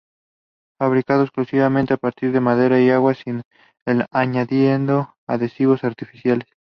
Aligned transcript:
Fabricado 0.79 1.21
exclusivamente 1.21 1.93
a 1.93 1.97
partir 1.97 2.31
de 2.31 2.39
madera 2.39 2.79
y 2.81 2.89
agua, 2.89 3.13
sin 3.13 3.43
el 3.85 4.07
añadido 4.11 4.79
de 4.87 5.07
adhesivos 5.35 5.83
artificiales. 5.83 6.47